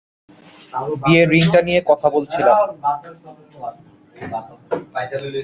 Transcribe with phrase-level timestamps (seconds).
[1.01, 2.55] বিয়ের রিংটা নিয়ে কথা বলছিলাম।